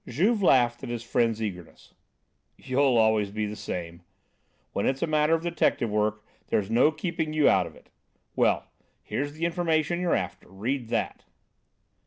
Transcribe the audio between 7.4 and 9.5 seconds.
out of it. Well, here's the